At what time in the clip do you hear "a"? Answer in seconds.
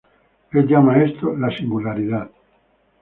0.95-1.03